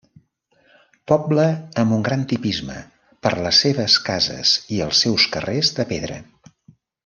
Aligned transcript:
Poble 1.11 1.45
amb 1.83 1.95
un 1.97 2.05
gran 2.07 2.23
tipisme 2.33 2.79
per 3.27 3.33
les 3.49 3.61
seves 3.67 3.99
cases 4.09 4.55
i 4.79 4.81
els 4.89 5.07
seus 5.07 5.29
carrers 5.37 5.71
de 5.81 5.87
pedra. 5.95 6.23